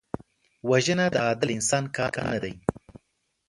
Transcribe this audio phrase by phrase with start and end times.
[0.69, 2.53] وژنه د عادل انسان کار نه دی